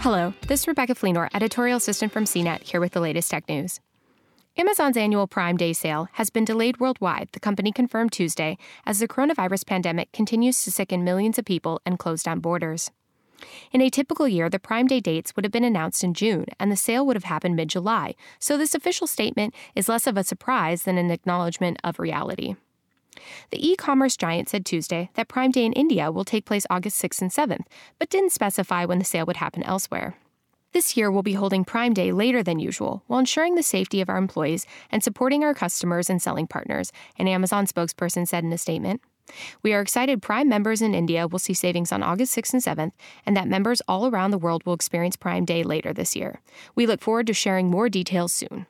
[0.00, 3.80] Hello, this is Rebecca Fleenor, editorial assistant from CNET, here with the latest tech news.
[4.56, 8.56] Amazon's annual Prime Day sale has been delayed worldwide, the company confirmed Tuesday,
[8.86, 12.90] as the coronavirus pandemic continues to sicken millions of people and close down borders.
[13.72, 16.72] In a typical year, the Prime Day dates would have been announced in June, and
[16.72, 20.24] the sale would have happened mid July, so this official statement is less of a
[20.24, 22.56] surprise than an acknowledgement of reality.
[23.50, 27.02] The e commerce giant said Tuesday that Prime Day in India will take place August
[27.02, 27.66] 6th and 7th,
[27.98, 30.16] but didn't specify when the sale would happen elsewhere.
[30.72, 34.08] This year, we'll be holding Prime Day later than usual while ensuring the safety of
[34.08, 38.58] our employees and supporting our customers and selling partners, an Amazon spokesperson said in a
[38.58, 39.00] statement.
[39.62, 42.92] We are excited Prime members in India will see savings on August 6th and 7th,
[43.26, 46.40] and that members all around the world will experience Prime Day later this year.
[46.74, 48.66] We look forward to sharing more details soon.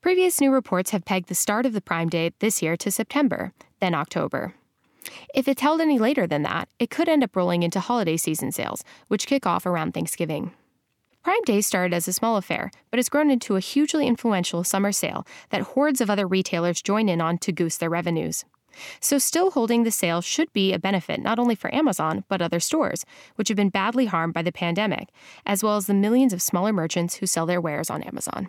[0.00, 3.52] Previous new reports have pegged the start of the Prime Day this year to September,
[3.80, 4.54] then October.
[5.34, 8.50] If it's held any later than that, it could end up rolling into holiday season
[8.50, 10.52] sales, which kick off around Thanksgiving.
[11.22, 14.90] Prime Day started as a small affair, but has grown into a hugely influential summer
[14.90, 18.46] sale that hordes of other retailers join in on to goose their revenues.
[19.00, 22.60] So, still holding the sale should be a benefit not only for Amazon, but other
[22.60, 25.10] stores, which have been badly harmed by the pandemic,
[25.44, 28.48] as well as the millions of smaller merchants who sell their wares on Amazon.